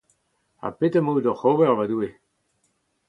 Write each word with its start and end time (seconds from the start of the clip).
Petra 0.77 0.99
emaout 0.99 1.27
oc'h 1.31 1.47
ober 1.49 1.71
ma 1.77 1.85
Doue? 1.89 2.09